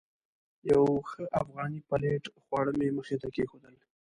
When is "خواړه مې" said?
2.43-2.89